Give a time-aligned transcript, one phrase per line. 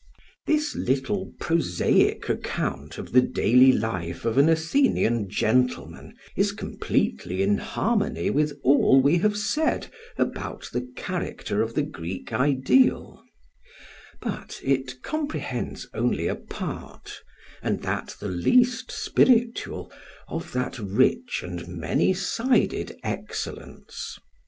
[0.47, 7.59] This little prosaic account of the daily life of an Athenian gentleman is completely in
[7.59, 13.23] harmony with all we have said about the character of the Greek ideal;
[14.19, 17.21] but it comprehends only a part,
[17.61, 19.91] and that the least spiritual,
[20.27, 24.17] of that rich and many sided excellence.